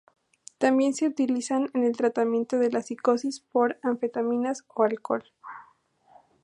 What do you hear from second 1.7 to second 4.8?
en el tratamiento de las psicosis por anfetaminas